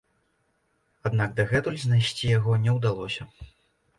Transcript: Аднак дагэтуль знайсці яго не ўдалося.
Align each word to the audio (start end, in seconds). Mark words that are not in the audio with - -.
Аднак 1.09 1.35
дагэтуль 1.41 1.77
знайсці 1.83 2.31
яго 2.37 2.57
не 2.65 2.75
ўдалося. 2.79 3.29